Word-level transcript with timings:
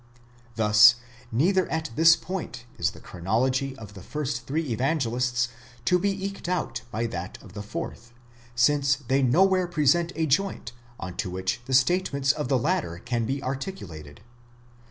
Thus 0.55 0.95
neither 1.31 1.69
at 1.71 1.91
this 1.95 2.15
point 2.15 2.65
is 2.79 2.89
the 2.89 2.99
chronology 2.99 3.77
of 3.77 3.93
the 3.93 4.01
first 4.01 4.47
three 4.47 4.73
Evan 4.73 4.97
gelists 4.97 5.47
to 5.85 5.99
be 5.99 6.25
eked 6.25 6.49
out 6.49 6.81
by 6.89 7.05
that 7.05 7.37
of 7.43 7.53
the 7.53 7.61
fourth, 7.61 8.11
since 8.55 8.95
they 8.95 9.21
nowhere 9.21 9.67
present 9.67 10.11
a 10.15 10.25
joint 10.25 10.71
on 10.99 11.17
to 11.17 11.29
which 11.29 11.61
the 11.65 11.75
statements 11.75 12.31
of 12.31 12.47
the 12.47 12.57
latter 12.57 12.97
can 12.97 13.27
be 13.27 13.43
articulated. 13.43 14.21